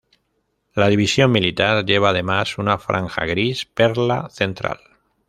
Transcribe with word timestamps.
La 0.73 0.87
división 0.87 1.31
militar 1.31 1.85
lleva 1.85 2.09
además 2.09 2.57
una 2.57 2.79
franja 2.79 3.23
gris 3.27 3.65
perla 3.67 4.29
central. 4.31 4.79